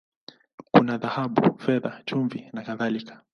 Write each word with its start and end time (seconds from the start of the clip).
Kuna 0.77 0.95
dhahabu, 1.03 1.51
fedha, 1.67 1.93
chumvi, 2.13 2.49
na 2.53 2.63
kadhalika. 2.63 3.21